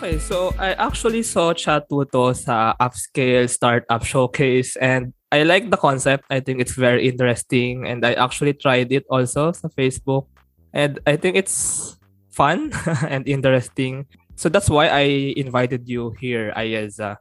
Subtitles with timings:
[0.00, 5.76] Okay, so I actually saw Chatuto uh, sa Upscale Startup Showcase and I like the
[5.76, 6.24] concept.
[6.32, 10.24] I think it's very interesting and I actually tried it also sa Facebook
[10.72, 12.00] and I think it's
[12.32, 12.72] fun
[13.12, 14.08] and interesting.
[14.40, 17.20] So that's why I invited you here, Ayeza.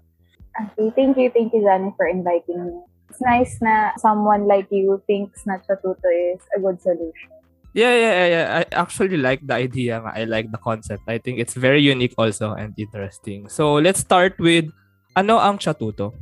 [0.56, 2.80] Okay, thank you, thank you, Johnny, for inviting me.
[3.12, 7.39] It's nice na someone like you thinks na Chatuto is a good solution.
[7.74, 10.02] Yeah, yeah, yeah, I actually like the idea.
[10.02, 11.04] I like the concept.
[11.08, 13.48] I think it's very unique also and interesting.
[13.48, 14.74] So let's start with
[15.16, 16.18] ano ang Chatuto?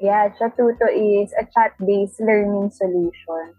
[0.00, 3.52] Yeah, Chatuto is a chat-based learning solution.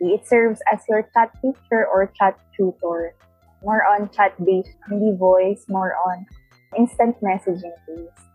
[0.00, 3.14] It serves as your chat teacher or chat tutor.
[3.62, 6.26] More on chat-based, hindi voice, more on
[6.76, 8.26] instant messaging based.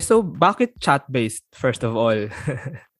[0.00, 2.28] So, bakit chat-based, first of all?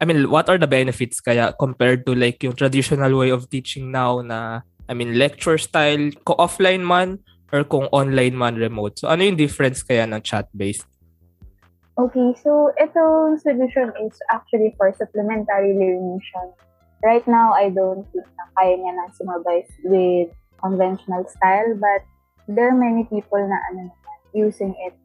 [0.00, 3.94] I mean, what are the benefits kaya compared to like yung traditional way of teaching
[3.94, 7.22] now na, I mean, lecture style, ko offline man
[7.54, 8.98] or kung online man remote?
[8.98, 10.86] So, ano yung difference kaya ng chat-based?
[11.94, 16.42] Okay, so itong solution is actually for supplementary learning siya.
[17.06, 22.02] Right now, I don't think na kaya niya nang sumabay with conventional style, but
[22.50, 23.94] there are many people na ano
[24.34, 24.98] using it.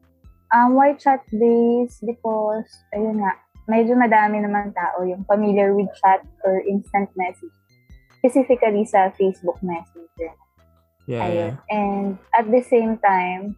[0.50, 2.02] Um, why chat-based?
[2.02, 3.38] Because, ayun nga,
[3.68, 7.52] medyo madami naman tao yung familiar with chat or instant message.
[8.20, 10.32] Specifically sa Facebook Messenger.
[11.08, 11.24] Yeah.
[11.24, 11.52] Ayun.
[11.72, 13.56] And at the same time,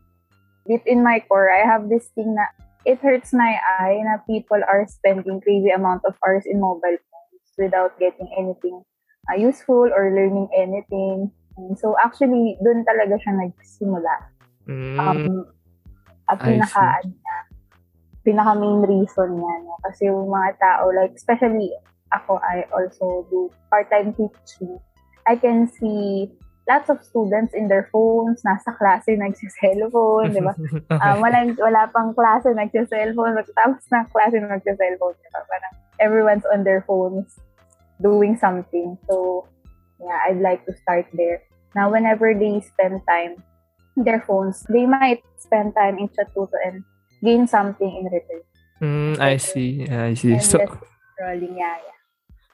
[0.66, 2.46] deep in my core, I have this thing na
[2.86, 7.46] it hurts my eye na people are spending crazy amount of hours in mobile phones
[7.58, 8.82] without getting anything
[9.30, 11.30] uh, useful or learning anything.
[11.58, 14.14] And so actually, dun talaga siya nagsimula.
[14.66, 15.46] Mm, Um,
[16.30, 17.36] at pinaka, niya,
[18.22, 19.54] pinaka main reason niya.
[19.66, 19.76] No?
[19.86, 21.70] Kasi yung mga tao, like, especially
[22.14, 24.78] ako, I also do part-time teaching.
[25.26, 26.30] I can see
[26.68, 30.54] lots of students in their phones, nasa klase, nagsiselfone, di ba?
[30.94, 35.40] Um, wala, wala pang klase, nagsiselfone, tapos na klase, nagsiselfone, di ba?
[35.46, 37.38] Parang everyone's on their phones
[38.02, 38.98] doing something.
[39.10, 39.46] So,
[40.02, 41.42] yeah, I'd like to start there.
[41.74, 43.42] Now, whenever they spend time
[43.96, 46.84] their phones, they might spend time in Chatuto and
[47.22, 48.42] gain something in return.
[48.82, 49.86] mm, I see.
[49.86, 50.34] I see.
[50.34, 51.96] And So, scrolling, yeah, yeah.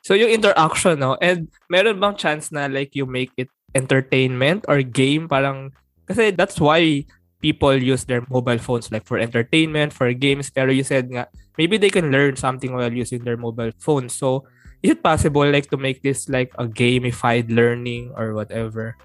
[0.05, 1.17] so yung interaction, no?
[1.21, 5.28] And meron bang chance na like you make it entertainment or game?
[5.28, 5.73] Parang,
[6.05, 7.05] kasi that's why
[7.41, 10.51] people use their mobile phones like for entertainment, for games.
[10.51, 14.12] Pero you said nga, maybe they can learn something while using their mobile phones.
[14.15, 14.45] So,
[14.83, 18.97] is it possible like to make this like a gamified learning or whatever?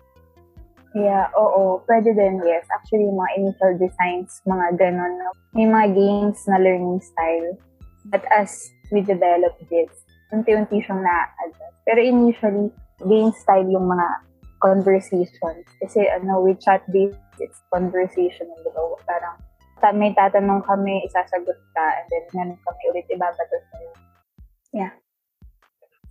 [0.94, 1.82] Yeah, oo.
[1.90, 2.70] Pwede din, yes.
[2.70, 5.18] Actually, mga initial designs, mga ganon.
[5.18, 5.34] no?
[5.58, 7.58] May mga games na learning style.
[8.06, 9.90] But as we develop this,
[10.30, 11.78] unti-unti siyang na-adjust.
[11.90, 12.70] Pero initially,
[13.10, 14.08] game style yung mga
[14.62, 15.66] conversations.
[15.82, 18.54] Kasi ano, with chat-based, it's conversational.
[18.62, 18.94] Diba?
[19.10, 19.42] Parang
[19.82, 23.92] ta- may tatanong kami, isasagot ka, and then meron kami ulit ibabato sa'yo.
[24.74, 24.94] Yeah.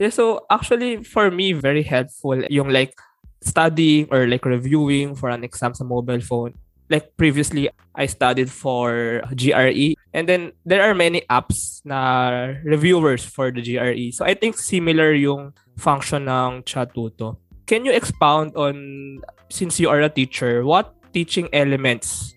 [0.00, 2.96] Yeah, so actually for me very helpful yung like
[3.42, 6.54] studying or like reviewing for an exam sa mobile phone.
[6.90, 13.50] Like previously I studied for GRE and then there are many apps na reviewers for
[13.50, 14.12] the GRE.
[14.12, 17.36] So I think similar yung function ng Chatuto.
[17.66, 22.34] Can you expound on since you are a teacher, what teaching elements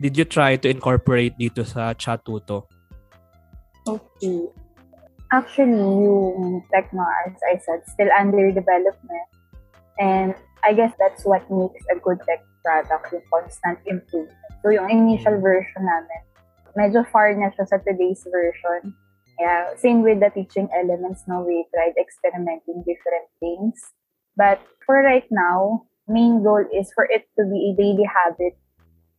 [0.00, 2.68] did you try to incorporate dito sa Chatuto?
[3.88, 4.48] Okay.
[5.32, 9.28] Actually, yung Tecno, as I said, still under development.
[9.98, 10.34] And
[10.64, 14.38] I guess that's what makes a good tech product, yung constant improvement.
[14.62, 16.22] So, yung initial version namin,
[16.72, 18.96] medyo far na siya sa today's version.
[19.38, 23.76] Yeah, same with the teaching elements, no, we tried experimenting different things.
[24.38, 28.54] But for right now, main goal is for it to be a daily habit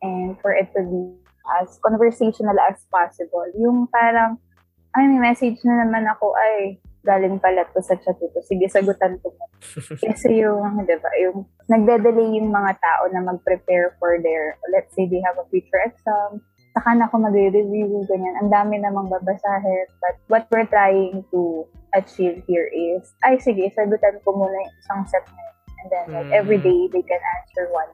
[0.02, 1.02] and for it to be
[1.62, 3.44] as conversational as possible.
[3.60, 4.40] Yung parang,
[4.96, 8.42] ay, may message na naman ako, ay, galing pala to sa chat ito.
[8.44, 9.46] Sige, sagutan ko mo.
[10.04, 15.06] Kasi yung, di ba, yung nagde-delay yung mga tao na mag-prepare for their, let's say
[15.06, 16.42] they have a future exam,
[16.74, 18.36] saka na ako mag-review, ganyan.
[18.42, 19.88] Ang dami namang babasahin.
[20.02, 21.64] But what we're trying to
[21.96, 25.56] achieve here is, ay, sige, sagutan ko muna yung isang set na yun.
[25.80, 26.40] And then, like, Mm.
[26.42, 27.88] every day, they can answer one.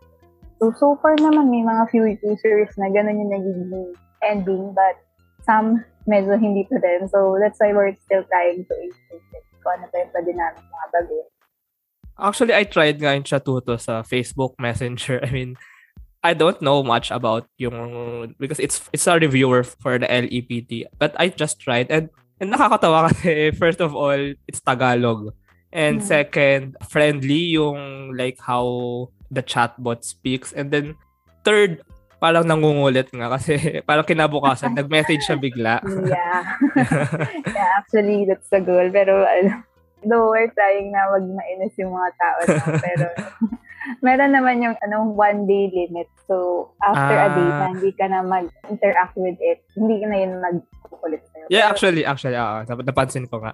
[0.57, 4.97] So, so far naman, may mga few users na ganun yung nagiging ending, but
[5.45, 7.07] some medyo hindi pa din.
[7.07, 9.43] So, that's why we're still trying to improve it.
[9.61, 11.15] Kung ano pa yung pwede namin mga bago.
[12.21, 15.21] Actually, I tried nga yung Chatuto sa Facebook Messenger.
[15.25, 15.57] I mean,
[16.21, 20.85] I don't know much about yung because it's it's a reviewer for the LEPT.
[21.01, 25.33] But I just tried and and nakakatawa kasi first of all, it's Tagalog.
[25.73, 26.05] And Mm.
[26.05, 30.51] second, friendly yung like how the chatbot speaks.
[30.51, 30.99] And then,
[31.47, 31.79] third,
[32.21, 33.57] parang nangungulit nga kasi
[33.89, 35.81] parang kinabukasan, nag-message siya bigla.
[36.05, 36.45] yeah.
[37.57, 38.85] yeah, actually, that's the goal.
[38.93, 39.65] Pero, ano,
[40.05, 43.05] though we're trying na wag mainis yung mga tao na, pero
[44.05, 46.05] meron naman yung ano, one day limit.
[46.29, 47.25] So, after ah.
[47.25, 51.49] a day na hindi ka na mag-interact with it, hindi ka na yun mag-kulit sa'yo.
[51.49, 52.61] Yeah, pero, actually, actually, oo.
[52.69, 53.51] Uh, napansin ko nga.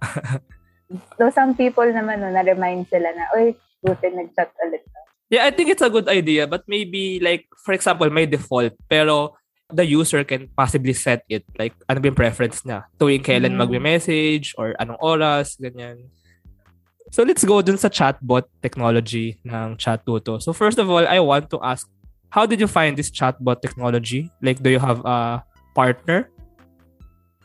[1.15, 4.83] so, some people naman, no, na-remind sila na, uy, buti nag-chat ulit.
[5.29, 9.35] Yeah, I think it's a good idea, but maybe like, for example, may default, pero
[9.67, 11.43] the user can possibly set it.
[11.59, 12.87] Like, ano ba yung preference niya?
[12.95, 13.59] Tuwing kailan mm.
[13.59, 16.07] magme-message or anong oras, ganyan.
[17.11, 20.43] So, let's go dun sa chatbot technology ng Chat2to.
[20.43, 21.87] So, first of all, I want to ask,
[22.31, 24.31] how did you find this chatbot technology?
[24.41, 25.43] Like, do you have a
[25.75, 26.31] partner?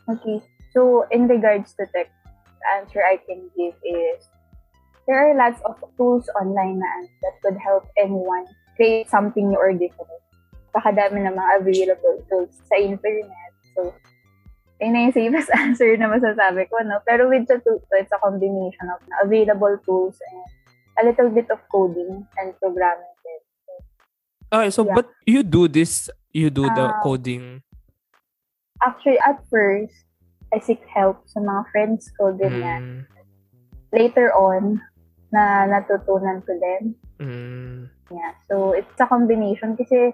[0.07, 0.39] Okay.
[0.71, 2.11] So, in regards to tech,
[2.59, 4.27] the answer I can give is
[5.07, 6.91] there are lots of tools online na
[7.21, 10.09] that could help anyone create something new or different.
[10.73, 13.51] Pakadami ng mga available tools sa internet.
[13.77, 13.93] So,
[14.81, 17.03] yun na yung safest answer na masasabi ko, no?
[17.05, 20.41] Pero with the tools, it's a combination of available tools and
[20.97, 23.13] a little bit of coding and programming.
[24.53, 24.93] Okay, so yeah.
[24.93, 27.65] but you do this, you do the uh, coding?
[28.85, 30.05] Actually, at first,
[30.53, 32.81] I seek help sa mga friends ko, ganyan.
[32.85, 33.01] Mm.
[33.89, 34.77] Later on,
[35.33, 36.83] na natutunan ko din.
[37.17, 37.89] Mm.
[38.13, 38.37] Yeah.
[38.45, 40.13] So, it's a combination kasi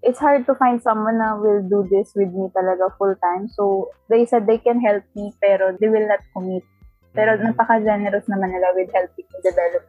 [0.00, 3.52] it's hard to find someone na will do this with me talaga full time.
[3.52, 6.64] So, they said they can help me pero they will not commit.
[7.12, 7.52] Pero mm.
[7.52, 9.84] napaka-generous naman nila with helping me develop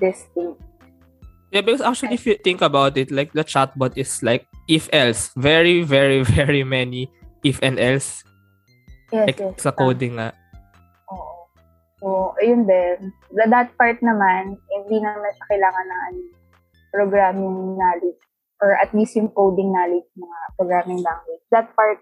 [0.00, 0.56] this thing.
[1.50, 5.34] Yeah, because actually if you think about it, like the chatbot is like if else.
[5.34, 7.10] Very, very, very many
[7.42, 8.22] if and else.
[9.10, 9.58] Yes, like yes.
[9.58, 10.30] sa coding nga.
[12.00, 13.12] So, ayun din.
[13.36, 16.20] That part naman, hindi naman siya kailangan ng ano,
[16.90, 18.20] programming knowledge
[18.60, 21.44] or at least yung coding knowledge mga programming language.
[21.50, 22.00] That part,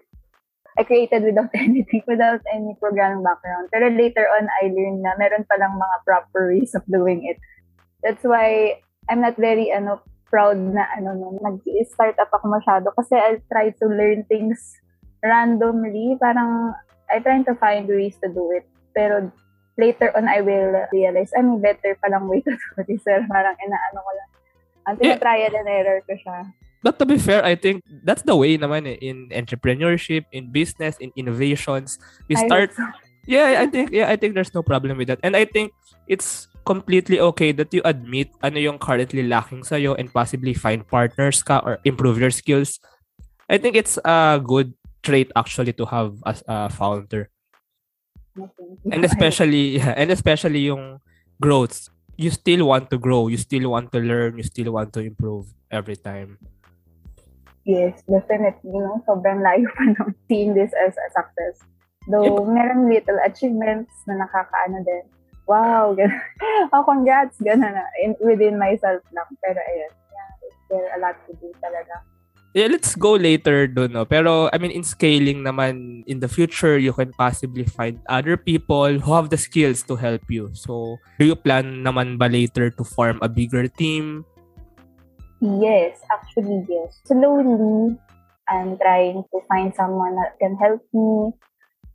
[0.77, 3.71] I created without anything, without any programming background.
[3.71, 7.39] Pero later on, I learned na meron palang mga proper ways of doing it.
[8.03, 9.99] That's why I'm not very ano
[10.29, 14.61] proud na ano no, nag-start up ako masyado kasi I try to learn things
[15.25, 16.15] randomly.
[16.21, 16.75] Parang
[17.09, 18.67] I try to find ways to do it.
[18.93, 19.33] Pero
[19.79, 23.01] later on I will realize, I mean, better palang way to do this.
[23.07, 24.29] Sir, parang inaano ko lang.
[24.91, 26.51] Ang trial and error ko siya.
[26.83, 30.95] But to be fair, I think that's the way naman eh, in entrepreneurship, in business,
[30.99, 31.99] in innovations.
[32.27, 32.83] We start so.
[33.27, 35.19] Yeah, I think yeah, I think there's no problem with that.
[35.21, 35.75] And I think
[36.07, 41.43] it's completely okay that you admit ano yung currently lacking sa and possibly find partners
[41.43, 42.79] ka or improve your skills.
[43.49, 44.73] I think it's a good
[45.03, 47.29] trait actually to have as a founder.
[48.91, 50.99] And especially yeah, and especially yung
[51.41, 51.89] growth.
[52.19, 55.47] You still want to grow, you still want to learn, you still want to improve
[55.71, 56.35] every time.
[57.63, 58.75] Yes, definitely.
[58.75, 61.63] You know, sobrang layo pa nung seeing this as a success.
[62.09, 62.49] Though, yeah.
[62.49, 65.05] meron little achievements na nakakaano din.
[65.45, 66.73] Wow, gano'n.
[66.73, 67.85] oh, congrats, gano'n na.
[68.01, 69.29] In, within myself lang.
[69.45, 70.29] Pero ayun, yeah,
[70.67, 72.03] there's a lot to do talaga.
[72.49, 74.09] Yeah, let's go later doon, no?
[74.09, 78.97] Pero, I mean, in scaling naman, in the future, you can possibly find other people
[78.97, 80.49] who have the skills to help you.
[80.57, 84.25] So, do you plan naman ba later to form a bigger team?
[85.39, 86.97] Yes, actually, yes.
[87.05, 87.93] Slowly,
[88.49, 91.37] I'm trying to find someone that can help me.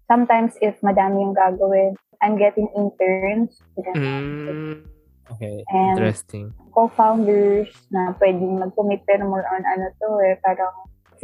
[0.06, 3.58] Sometimes, if madami yung gagawin, I'm getting interns.
[3.74, 4.86] Mm.
[5.36, 6.54] Okay, and interesting.
[6.74, 10.72] co-founders na pwedeng mag-commit pero more on ano to eh, parang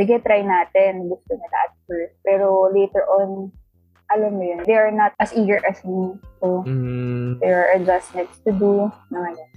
[0.01, 1.13] sige, try natin.
[1.13, 2.17] Gusto nila at first.
[2.25, 3.53] Pero later on,
[4.09, 6.17] alam mo yun, they are not as eager as me.
[6.41, 7.39] So, mm.
[7.45, 8.89] there are adjustments to do.
[9.13, 9.51] Naman yun.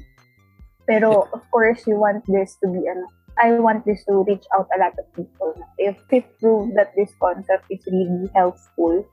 [0.83, 3.07] Pero, of course, you want this to be, ano,
[3.39, 5.55] I want this to reach out a lot of people.
[5.79, 9.07] If we prove that this concept is really helpful,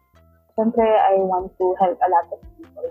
[0.59, 2.91] siyempre, I want to help a lot of people.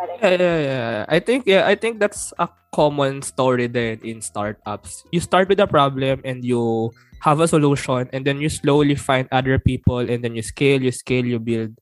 [0.00, 1.04] Yeah, yeah, yeah.
[1.08, 5.04] I think yeah, I think that's a common story there in startups.
[5.12, 9.28] You start with a problem and you have a solution and then you slowly find
[9.30, 11.74] other people and then you scale, you scale, you build.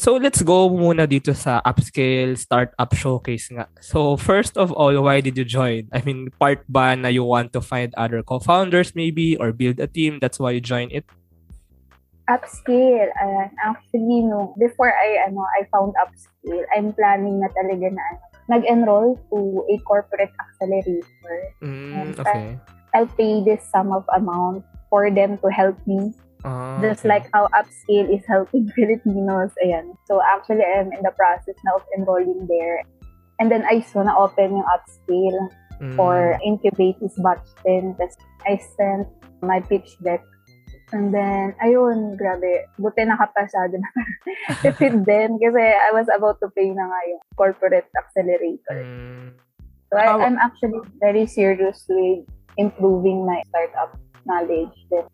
[0.00, 3.68] So let's go muna dito sa upscale startup showcase nga.
[3.84, 5.92] So first of all, why did you join?
[5.92, 9.84] I mean, part ba na you want to find other co-founders maybe or build a
[9.84, 10.16] team?
[10.16, 11.04] That's why you join it?
[12.30, 13.10] Upscale.
[13.18, 13.50] Ayan.
[13.58, 19.18] Actually, no, before I, ano, I found upscale, I'm planning na talaga na, ano, nag-enroll
[19.34, 21.38] to a corporate accelerator.
[21.62, 22.58] Mm, okay.
[22.94, 26.14] I, I'll pay this sum of amount for them to help me.
[26.42, 27.20] Uh, Just okay.
[27.20, 29.50] like how Upscale is helping Filipinos.
[29.66, 29.98] Ayan.
[30.06, 32.82] So, actually, I'm in the process now of enrolling there.
[33.42, 35.50] And then, I saw na open yung Upscale.
[35.80, 35.96] Mm.
[35.96, 37.96] for Incubate is batch 10.
[37.96, 39.08] Tapos I sent
[39.40, 40.20] my pitch deck.
[40.90, 42.66] And then, ayun, grabe.
[42.78, 43.82] Buti nakapasa din.
[44.62, 48.82] Tipid din kasi I was about to pay na nga yung corporate accelerator.
[48.82, 49.38] Mm.
[49.90, 52.26] So I, I'm actually very serious with
[52.58, 53.94] improving my startup
[54.26, 54.74] knowledge.
[54.90, 55.06] Then,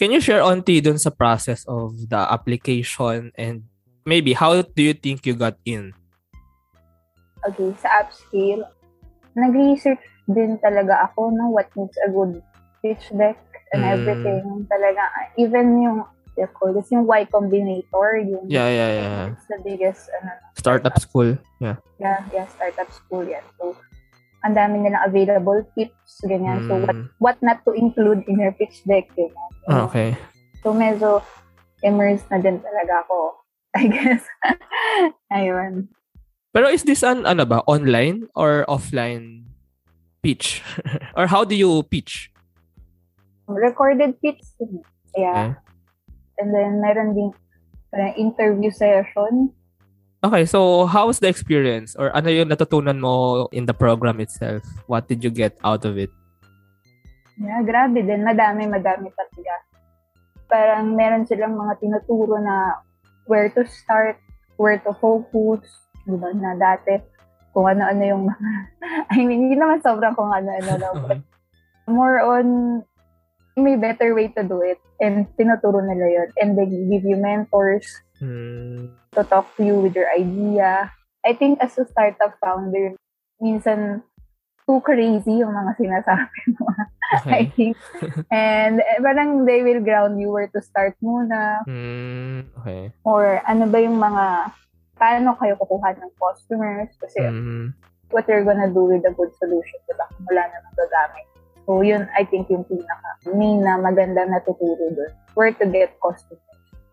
[0.00, 3.68] Can you share onti dun sa process of the application and
[4.08, 5.92] maybe how do you think you got in?
[7.46, 8.64] okay, sa upscale,
[9.36, 12.42] nag-research din talaga ako no what makes a good
[12.84, 13.38] pitch deck
[13.72, 13.92] and Mm.
[13.94, 14.44] everything.
[14.66, 15.02] Talaga,
[15.36, 15.98] even yung,
[16.36, 19.24] you call this, yung Y Combinator, yung Yeah, yeah, yeah.
[19.34, 21.36] it's the biggest, ano, Startup school.
[21.58, 21.76] Yeah.
[21.98, 23.42] yeah, yeah, startup school yan.
[23.60, 23.76] So,
[24.40, 26.64] ang dami nilang available tips, ganyan.
[26.64, 27.06] So, what, Mm.
[27.20, 29.50] what not to include in your pitch deck, ganyan.
[29.68, 30.16] Ah, okay.
[30.64, 31.20] So, medyo
[31.84, 33.36] immersed na din talaga ako,
[33.80, 34.24] I guess.
[35.30, 35.88] Ayun.
[36.50, 39.46] Pero is this an ano ba, online or offline
[40.18, 40.60] pitch?
[41.16, 42.34] or how do you pitch?
[43.54, 44.42] Recorded pitch.
[45.16, 45.30] Yeah.
[45.30, 45.48] Okay.
[46.40, 47.30] And then, meron din
[47.90, 49.52] parang interview session.
[50.20, 54.60] Okay, so how's the experience or ano yung natutunan mo in the program itself?
[54.84, 56.12] What did you get out of it?
[57.40, 58.20] Yeah, grabe din.
[58.20, 59.54] Madami, madami talaga.
[60.44, 62.84] Parang meron silang mga tinuturo na
[63.24, 64.20] where to start,
[64.60, 65.64] where to focus,
[66.04, 67.00] di ba, na dati
[67.56, 68.48] kung ano-ano yung mga,
[69.16, 71.20] I mean, hindi naman sobrang kung ano-ano, no, but
[71.88, 72.46] more on,
[73.60, 74.80] may better way to do it.
[74.98, 76.28] And tinuturo nila yun.
[76.40, 77.86] And they give you mentors
[78.20, 78.92] Hmm.
[79.16, 80.92] to talk to you with your idea.
[81.24, 82.92] I think as a startup founder,
[83.40, 84.04] minsan
[84.68, 86.68] too crazy yung mga sinasabi mo.
[87.10, 87.44] I Okay.
[87.56, 87.74] think.
[88.30, 91.64] And eh, parang they will ground you where to start muna.
[91.64, 92.46] Hmm.
[92.60, 92.92] Okay.
[93.02, 94.52] Or ano ba yung mga,
[94.94, 96.92] paano kayo kukuha ng customers?
[97.00, 97.72] Kasi Hmm.
[98.12, 100.06] what you're gonna do with a good solution, diba?
[100.28, 101.26] Wala namang gagamit.
[101.64, 105.12] So, yun, I think yung pinaka main na maganda na tuturo doon.
[105.38, 106.42] Where to get customers.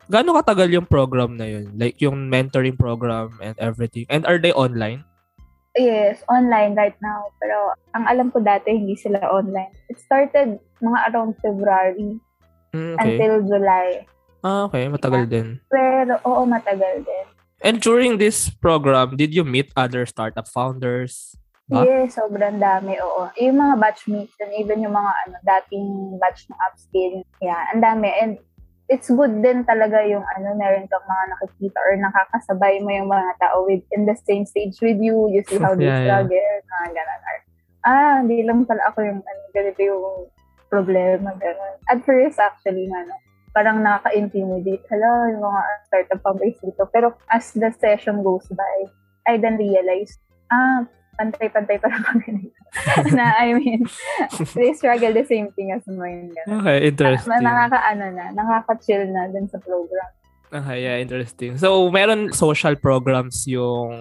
[0.07, 1.75] Gaano katagal yung program na yun?
[1.75, 4.07] Like yung mentoring program and everything.
[4.07, 5.03] And are they online?
[5.75, 7.27] Yes, online right now.
[7.43, 9.69] Pero ang alam ko dati, hindi sila online.
[9.91, 12.23] It started mga around February
[12.75, 13.15] Hmm, okay.
[13.15, 14.05] until July.
[14.43, 14.87] Ah, okay.
[14.87, 15.59] Matagal din.
[15.71, 17.25] Pero, oo, matagal din.
[17.65, 21.33] And during this program, did you meet other startup founders?
[21.67, 21.83] Ba?
[21.83, 23.27] Yes, sobrang dami, oo.
[23.35, 27.27] Yung mga batchmates and even yung mga ano, dating batch ng upscale.
[27.43, 28.07] Yeah, ang dami.
[28.07, 28.39] And
[28.87, 33.31] it's good din talaga yung ano, meron kang mga nakikita or nakakasabay mo yung mga
[33.43, 35.27] tao with in the same stage with you.
[35.27, 36.23] You see how they Yeah, yeah.
[36.23, 37.21] struggle, mga ganun.
[37.27, 37.37] Or,
[37.83, 40.03] ah, hindi lang pala ako yung ano, ganito yung
[40.71, 41.75] problema, ganun.
[41.91, 43.11] At first, actually, ano,
[43.51, 44.87] parang nakaka-intimidate.
[44.87, 46.87] Hello, yung mga startup founders dito.
[46.95, 48.75] Pero as the session goes by,
[49.27, 50.15] I then realize,
[50.47, 52.53] ah, pantay-pantay pala dito.
[53.11, 53.83] na, I mean,
[54.53, 56.31] they struggle the same thing as mine.
[56.45, 56.61] Ganun.
[56.61, 57.33] Okay, interesting.
[57.33, 60.09] Na, nakaka-ano na, nakaka-chill na dun sa program.
[60.47, 61.57] Okay, yeah, interesting.
[61.57, 63.91] So, meron social programs yung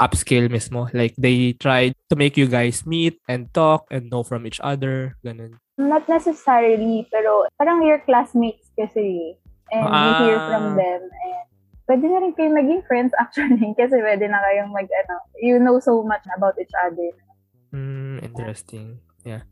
[0.00, 0.88] upscale mismo.
[0.96, 5.20] Like, they try to make you guys meet and talk and know from each other.
[5.20, 5.60] Ganun.
[5.76, 9.36] Not necessarily, pero parang your classmates kasi.
[9.68, 10.48] And you hear Ah.
[10.48, 11.00] from them.
[11.04, 11.49] And
[11.90, 13.74] pwede na rin kayo maging friends actually.
[13.80, 17.10] Kasi pwede na kayong mag, ano, you know so much about each other.
[17.74, 19.02] Hmm, interesting.
[19.26, 19.42] Yeah.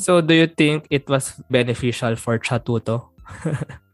[0.00, 3.12] So, do you think it was beneficial for Chatuto?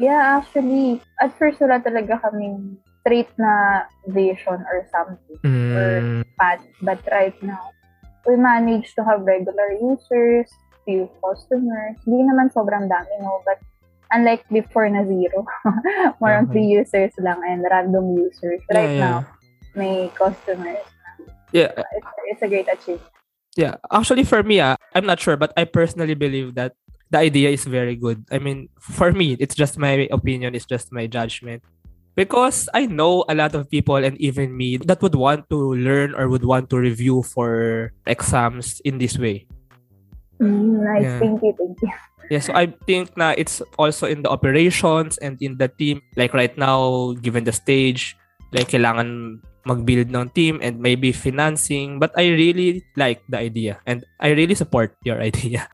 [0.00, 5.36] Yeah, actually, at first wala talaga kaming straight na vision or something.
[5.44, 6.64] Hmm, path.
[6.80, 7.76] But right now,
[8.24, 10.48] we manage to have regular users,
[10.88, 12.00] few customers.
[12.08, 13.44] Hindi naman sobrang dami, no?
[13.44, 13.60] But
[14.12, 15.46] unlike before na zero,
[16.20, 18.60] more on three users lang and random users.
[18.70, 19.00] Yeah, Right yeah.
[19.00, 19.18] now,
[19.74, 20.84] may customers.
[21.52, 23.10] yeah, It's, it's a great achievement.
[23.56, 26.74] Yeah, actually for me, ah, I'm not sure, but I personally believe that
[27.10, 28.24] the idea is very good.
[28.30, 31.62] I mean, for me, it's just my opinion, it's just my judgment.
[32.14, 36.14] Because I know a lot of people and even me that would want to learn
[36.14, 39.46] or would want to review for exams in this way.
[40.40, 41.02] Mm, nice.
[41.02, 41.18] Yeah.
[41.18, 41.92] Thank you, thank you.
[42.30, 45.98] Yeah, so I think na it's also in the operations and in the team.
[46.14, 48.14] Like right now, given the stage,
[48.54, 51.98] like kailangan mag-build ng team and maybe financing.
[51.98, 55.66] But I really like the idea and I really support your idea.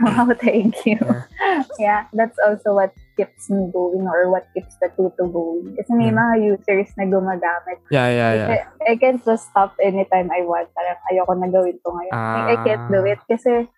[0.00, 0.96] Wow, thank you.
[0.96, 1.62] Yeah.
[1.76, 5.76] Yeah, that's also what keeps me going or what keeps the tuto going.
[5.76, 6.16] Kasi may Mm.
[6.16, 8.48] mga users na gumagamit Yeah, yeah, yeah.
[8.80, 10.72] I, I can't just stop anytime I want.
[10.72, 12.14] Parang ayoko na gawin to ngayon.
[12.16, 13.10] I, I can't do Ah.
[13.12, 13.68] it kasi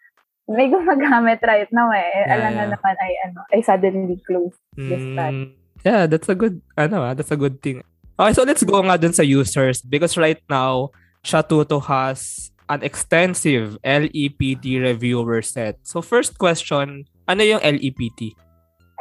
[0.52, 2.12] may gumagamit right now eh.
[2.12, 5.32] Yeah, Alam na naman ay ano, I suddenly close this tab.
[5.32, 5.46] Mm,
[5.84, 7.82] yeah, that's a good, ano ah, that's a good thing.
[8.20, 10.92] Okay, so let's go nga dun sa users because right now,
[11.24, 15.78] Shatuto has an extensive LEPT reviewer set.
[15.82, 18.36] So first question, ano yung LEPT?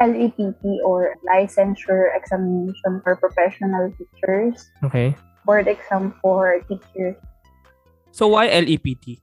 [0.02, 4.70] LEPT or Licensure Examination for Professional Teachers.
[4.84, 5.16] Okay.
[5.46, 7.16] Board exam for teachers.
[8.12, 9.22] So why LEPT?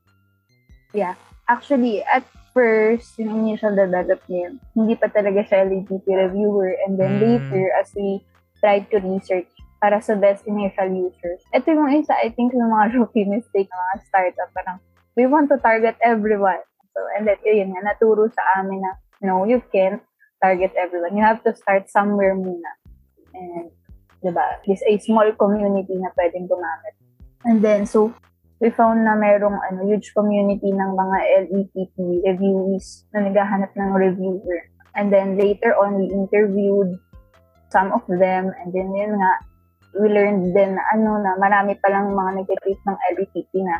[0.93, 1.15] Yeah.
[1.49, 6.77] Actually, at first, yung initial development, hindi pa talaga siya LEPT reviewer.
[6.85, 7.25] And then Mm.
[7.25, 8.21] later, as we
[8.61, 11.41] tried to research para sa best initial users.
[11.55, 14.51] Ito yung isa, I think, yung mga rookie mistake ng mga startup.
[14.53, 14.79] Parang,
[15.15, 16.61] we want to target everyone.
[16.93, 20.03] So, and then, yun nga, naturo sa amin na, no, you can't
[20.43, 21.15] target everyone.
[21.15, 22.71] You have to start somewhere muna.
[23.39, 23.71] And,
[24.19, 26.99] diba, this a small community na pwedeng gumamit.
[27.47, 28.11] And then, so,
[28.59, 31.97] we found na merong ano, huge community ng mga LEPT
[32.27, 34.61] reviewees na naghahanap ng reviewer.
[34.99, 36.99] And then, later on, we interviewed
[37.71, 38.51] some of them.
[38.51, 39.33] And then, yun nga,
[39.95, 43.79] we learned din na ano na marami palang mga nag-take ng LEPT na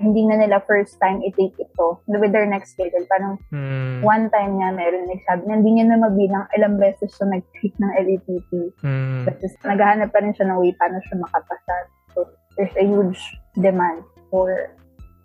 [0.00, 3.04] hindi na nila first time i-take ito with their next schedule.
[3.04, 4.00] Parang Hmm.
[4.00, 7.92] one time nga meron nagsabi na hindi niya na mabilang ilang beses siya nag-take ng
[7.92, 8.50] LEPT.
[8.80, 9.28] Hmm.
[9.28, 11.74] But naghahanap pa rin siya ng way paano siya makapasa.
[12.16, 12.24] So,
[12.56, 13.20] there's a huge
[13.60, 14.74] demand for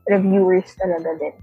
[0.10, 1.36] reviewers talaga din.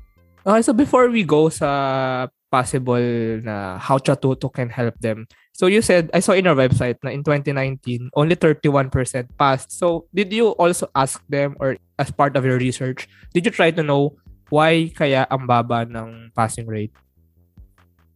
[0.43, 3.01] Okay, so before we go sa possible
[3.41, 5.25] na how Chatuto can help them.
[5.57, 8.93] So you said, I saw in your website na in 2019, only 31%
[9.41, 9.73] passed.
[9.73, 13.71] So did you also ask them or as part of your research, did you try
[13.73, 14.21] to know
[14.53, 16.93] why kaya ang baba ng passing rate?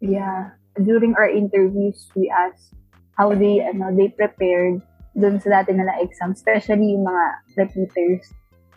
[0.04, 0.52] Yeah.
[0.76, 2.76] During our interviews, we asked
[3.16, 4.84] how they, ano, they prepared
[5.16, 7.24] dun sa dati na exam, especially yung mga
[7.56, 8.28] repeaters.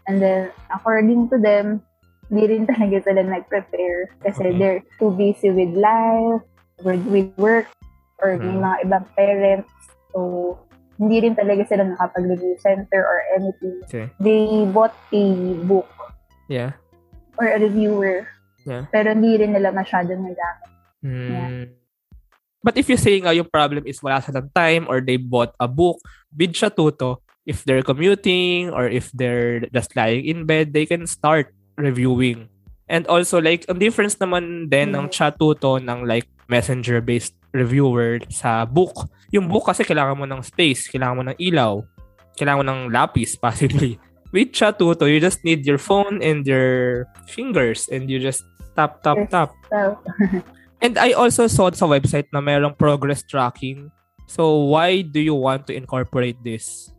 [0.09, 1.85] And then, according to them,
[2.33, 4.57] di rin talaga sila nag-prepare kasi Okay.
[4.57, 6.41] they're too busy with life,
[6.81, 7.69] with, with work,
[8.17, 8.65] or may Mm.
[8.65, 9.69] mga ibang parents.
[10.09, 10.57] So,
[10.97, 13.85] hindi rin talaga sila nakapag-review center or anything.
[13.85, 14.09] Okay.
[14.17, 15.23] They bought a
[15.69, 15.89] book
[16.49, 16.73] Yeah.
[17.37, 18.25] or a reviewer.
[18.65, 18.89] Yeah.
[18.89, 20.69] Pero hindi rin nila masyadong nagamit.
[21.05, 21.63] Hmm.
[22.59, 25.69] But if you say nga yung problem is wala silang time or they bought a
[25.69, 30.85] book, bid siya tuto, if they're commuting or if they're just lying in bed, they
[30.85, 31.49] can start
[31.81, 32.45] reviewing.
[32.85, 35.17] And also like ang difference naman din ng Yes.
[35.17, 39.09] Chatuto ng like messenger-based reviewer sa book.
[39.33, 41.81] Yung book kasi kailangan mo ng space, kailangan mo ng ilaw,
[42.37, 43.97] kailangan mo ng lapis possibly.
[44.33, 48.45] With Chatuto, you just need your phone and your fingers and you just
[48.77, 49.29] tap tap Yes.
[49.33, 49.49] tap.
[50.85, 53.89] And I also saw sa website na merong progress tracking.
[54.29, 56.93] So why do you want to incorporate this?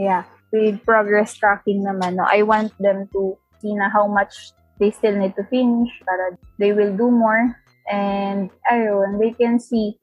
[0.00, 4.88] Yeah, with progress tracking naman, no, I want them to see na how much they
[4.90, 7.52] still need to finish para they will do more.
[7.84, 10.00] And ayun, they can see,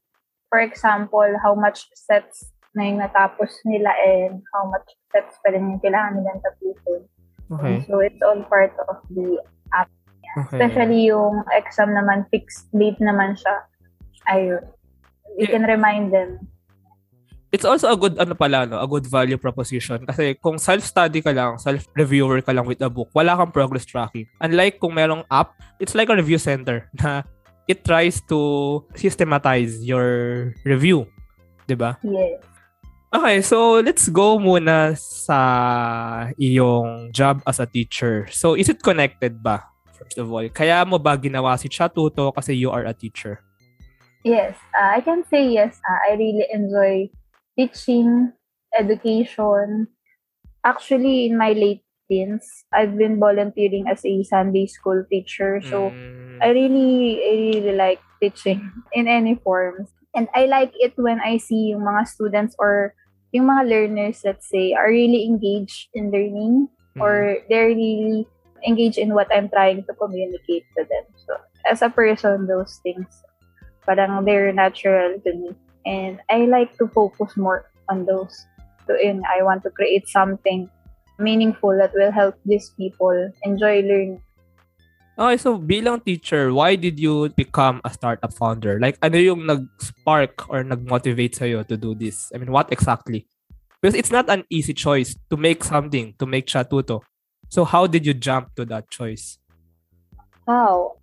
[0.53, 5.65] for example, how much sets na yung natapos nila and how much sets pa rin
[5.73, 7.01] yung kailangan nilang tapusin.
[7.49, 7.81] Okay.
[7.89, 9.41] So, it's all part of the
[10.37, 10.61] okay.
[10.61, 13.65] Especially yung exam naman, fixed date naman siya.
[14.29, 14.63] Ayun.
[15.39, 15.53] You Yeah.
[15.57, 16.51] can remind them.
[17.57, 21.33] It's also a good ano pala no, a good value proposition kasi kung self-study ka
[21.33, 24.29] lang, self-reviewer ka lang with a book, wala kang progress tracking.
[24.37, 27.25] Unlike kung merong app, it's like a review center na
[27.65, 31.09] it tries to systematize your review,
[31.65, 31.97] 'di ba?
[32.05, 32.45] Yes.
[33.09, 35.39] Okay, so let's go muna sa
[36.37, 38.29] iyong job as a teacher.
[38.29, 39.65] So, is it connected ba?
[39.97, 43.41] First of all, kaya mo ba ginawa si Chatuto kasi you are a teacher?
[44.27, 44.59] Yes.
[44.75, 45.79] Uh, I can say yes.
[45.87, 47.07] Uh, I really enjoy
[47.57, 48.33] teaching,
[48.77, 49.87] education.
[50.63, 55.61] Actually, in my late teens, I've been volunteering as a Sunday school teacher.
[55.63, 55.97] So, Mm,
[56.41, 59.89] I really, I really like teaching in any forms.
[60.15, 62.93] And I like it when I see yung mga students or
[63.31, 68.27] yung mga learners, let's say, are really engaged in learning mm, or they're really
[68.65, 71.05] engaged in what I'm trying to communicate to them.
[71.25, 71.37] So,
[71.69, 73.07] as a person, those things,
[73.85, 75.51] parang they're natural to me.
[75.87, 78.45] And I like to focus more on those.
[78.87, 80.67] So, in I want to create something
[81.19, 84.21] meaningful that will help these people enjoy learning.
[85.17, 88.77] Okay, so bilang teacher, why did you become a startup founder?
[88.77, 92.29] Like, ano yung nag-spark or nag-motivate sa'yo to do this?
[92.35, 93.25] I mean, what exactly?
[93.81, 97.01] Because it's not an easy choice to make something, to make Chatuto.
[97.49, 99.39] So how did you jump to that choice?
[100.45, 100.97] How?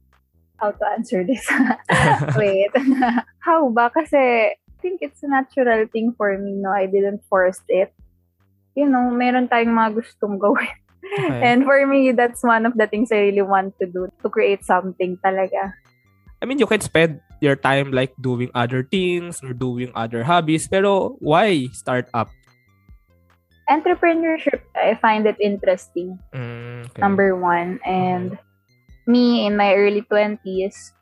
[0.57, 1.43] How to answer this?
[2.37, 2.71] Wait.
[3.45, 3.91] How ba?
[3.91, 6.69] Kasi think it's a natural thing for me, no?
[6.69, 7.89] I didn't force it.
[8.77, 10.69] You know, meron tayong mga gustong gawin.
[11.05, 11.41] Okay.
[11.41, 14.65] And for me, that's one of the things I really want to do, to create
[14.65, 15.77] something talaga.
[16.41, 20.69] I mean, you can spend your time like doing other things or doing other hobbies,
[20.69, 22.33] pero why start up?
[23.69, 26.21] Entrepreneurship, I find it interesting.
[26.33, 27.01] Mm, Okay.
[27.01, 27.81] number one.
[27.85, 28.37] And
[29.07, 30.93] me in my early 20s,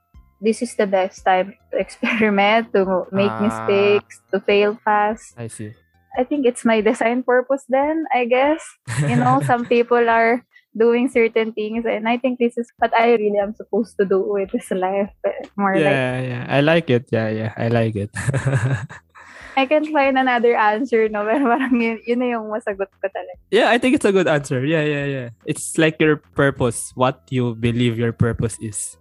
[0.43, 3.39] this is the best time to experiment, to make Ah.
[3.41, 5.39] mistakes, to fail fast.
[5.39, 5.71] I see.
[6.19, 8.61] I think it's my design purpose then, I guess.
[9.07, 10.43] You know, some people are
[10.77, 14.21] doing certain things and I think this is what I really am supposed to do
[14.21, 15.09] with this life.
[15.25, 16.43] eh, More like yeah, yeah.
[16.49, 17.09] I like it.
[17.13, 17.53] Yeah, yeah.
[17.57, 18.11] I like it.
[19.57, 21.29] I can find another answer, no?
[21.29, 23.37] Pero parang yun, yun na yung masagot ko talaga.
[23.53, 24.65] yeah, I think it's a good answer.
[24.65, 25.29] Yeah, yeah, yeah.
[25.45, 28.97] It's like your purpose, what you believe your purpose is.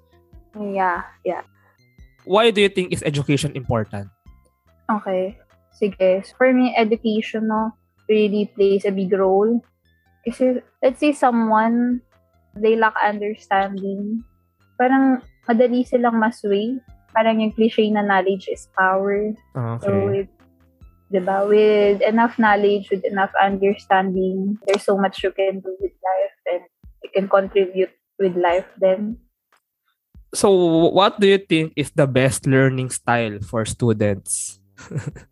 [0.56, 1.44] Yeah, yeah.
[2.26, 4.10] Why do you think is education important?
[4.92, 5.40] Okay.
[5.72, 6.28] Sige.
[6.38, 7.74] For me, education no,
[8.10, 9.64] really plays a big role.
[10.28, 12.02] Kasi, let's say someone,
[12.54, 14.22] they lack understanding.
[14.78, 16.78] Parang, madali silang masway.
[17.16, 19.34] Parang yung cliche na knowledge is power.
[19.82, 20.06] So, Okay.
[20.06, 20.30] with,
[21.10, 26.36] diba, with enough knowledge, with enough understanding, there's so much you can do with life
[26.48, 26.62] and
[27.02, 29.18] you can contribute with life then.
[30.34, 30.52] So,
[30.91, 34.60] what do you think is the best learning style for students?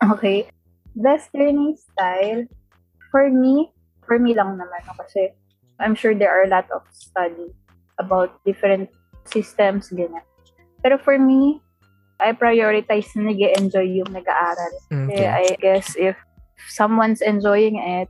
[0.00, 0.48] Okay.
[0.96, 2.48] Best learning style,
[3.12, 3.68] for me,
[4.08, 5.30] for me lang naman, no, kasi
[5.78, 7.52] I'm sure there are a lot of study
[8.00, 8.88] about different
[9.28, 10.24] systems, ganyan.
[10.82, 11.60] Pero for me,
[12.18, 14.72] I prioritize na nag enjoy yung nag-aaral.
[14.88, 15.08] Mm-hmm.
[15.08, 16.16] Kasi I guess if
[16.68, 18.08] someone's enjoying it,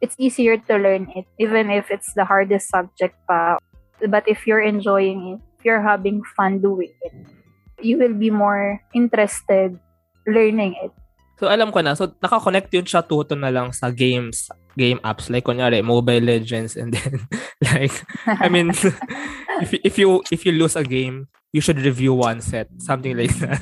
[0.00, 3.60] it's easier to learn it, even if it's the hardest subject pa.
[4.08, 7.14] But if you're enjoying it, you're having fun doing it,
[7.82, 9.74] you will be more interested
[10.22, 10.94] learning it.
[11.36, 11.92] So, alam ko na.
[11.92, 14.48] So, nakakonect yung Chatuto na lang sa games,
[14.78, 15.28] game apps.
[15.28, 16.78] Like, kunyari, Mobile Legends.
[16.78, 17.28] And then,
[17.66, 17.92] like,
[18.24, 18.70] I mean,
[19.60, 22.72] if, if you if you lose a game, you should review one set.
[22.80, 23.60] Something like that.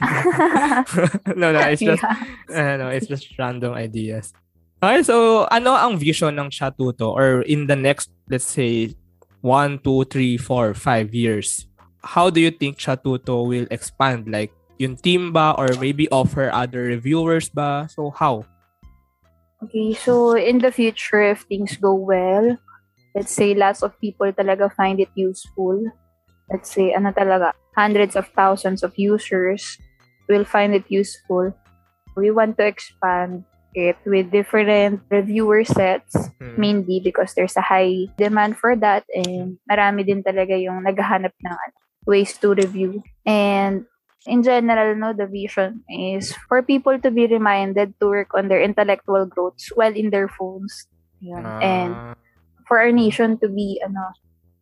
[1.34, 2.14] no, no, it's just, Yeah.
[2.54, 4.30] uh, no, it's just random ideas.
[4.78, 7.10] Okay, so, ano ang vision ng Chatuto?
[7.10, 8.94] Or in the next, let's say,
[9.42, 11.66] one, two, three, four, five years,
[12.04, 14.28] how do you think Chatuto will expand?
[14.28, 15.56] Like, yung team ba?
[15.56, 17.88] Or maybe offer other reviewers ba?
[17.88, 18.44] So, how?
[19.64, 22.58] Okay, so in the future, if things go well,
[23.16, 25.80] let's say lots of people talaga find it useful.
[26.52, 29.80] Let's say, ano talaga, hundreds of thousands of users
[30.28, 31.56] will find it useful.
[32.12, 36.60] We want to expand it with different reviewer sets, Hmm.
[36.60, 41.56] mainly because there's a high demand for that and marami din talaga yung naghahanap ng
[41.56, 43.02] ano, ways to review.
[43.26, 43.84] And
[44.26, 48.62] in general, no, the vision is for people to be reminded to work on their
[48.62, 50.88] intellectual growths while in their phones.
[51.20, 51.44] Yun.
[51.60, 52.14] And Ah,
[52.68, 54.12] for our nation to be, ano,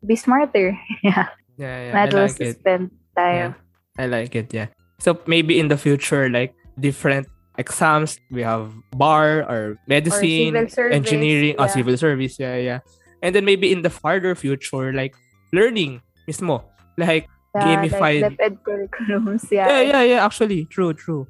[0.07, 0.75] be smarter.
[1.03, 1.31] yeah.
[1.57, 2.59] yeah, yeah, Not I like to it.
[2.59, 3.55] spend Yeah.
[3.99, 4.55] I like it.
[4.55, 4.67] Yeah.
[4.99, 7.27] So maybe in the future, like different
[7.59, 12.39] exams, we have bar or medicine, civil service, engineering, or civil service.
[12.39, 12.81] Yeah, yeah.
[13.23, 15.15] And then maybe in the farther future, like
[15.53, 16.65] learning, mismo,
[16.97, 18.23] like Yeah, gamified.
[18.23, 19.45] Like DepEd curriculums.
[19.53, 19.69] Yeah.
[19.69, 20.25] yeah, yeah, yeah.
[20.25, 21.27] Actually, true, true.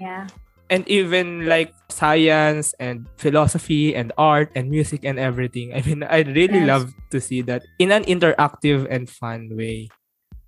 [0.00, 0.26] Yeah.
[0.70, 5.72] And even like science and philosophy and art and music and everything.
[5.74, 6.68] I mean, I really Yes.
[6.68, 9.88] love to see that in an interactive and fun way.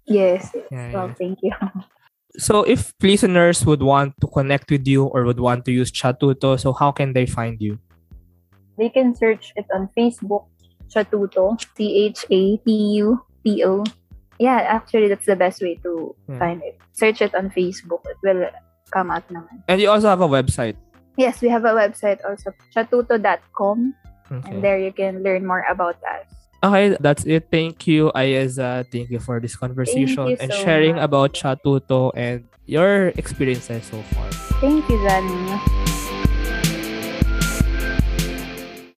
[0.07, 0.49] Yes.
[0.73, 1.15] Yeah, Well, yeah.
[1.15, 1.53] thank you.
[2.37, 6.59] So if listeners would want to connect with you or would want to use Chatuto,
[6.59, 7.79] so how can they find you?
[8.77, 10.51] They can search it on Facebook,
[10.91, 11.55] Chatuto,
[12.65, 13.85] C-H-A-T-U-T-O.
[14.39, 16.39] Yeah, actually, that's the best way to Hmm.
[16.39, 16.79] find it.
[16.93, 18.03] Search it on Facebook.
[18.07, 18.51] It will
[18.91, 19.63] come out naman.
[19.69, 20.75] And you also have a website.
[21.17, 23.95] Yes, we have a website also, chatuto.com.
[24.33, 24.51] Okay.
[24.51, 26.27] And there you can learn more about us.
[26.65, 27.47] Okay, that's it.
[27.53, 28.89] Thank you, Ayeza.
[28.91, 31.05] Thank you for this conversation and so sharing much.
[31.05, 34.27] about Chatuto and your experiences so far.
[34.65, 35.94] Thank you, Zanny.